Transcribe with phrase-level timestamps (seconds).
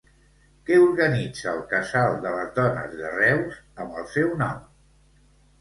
[0.69, 4.65] Què organitza el Casal de les Dones de Reus amb el seu nom?